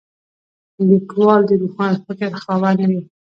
[0.89, 3.01] لیکوال د روښان فکر خاوند وي.